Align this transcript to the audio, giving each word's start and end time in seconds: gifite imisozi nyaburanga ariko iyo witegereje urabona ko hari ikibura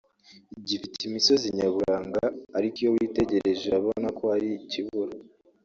gifite 0.67 1.01
imisozi 1.09 1.45
nyaburanga 1.57 2.23
ariko 2.57 2.75
iyo 2.81 2.89
witegereje 2.95 3.63
urabona 3.67 4.07
ko 4.17 4.23
hari 4.33 4.49
ikibura 4.59 5.13